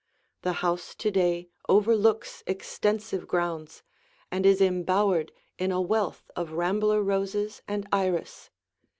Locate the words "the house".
0.41-0.95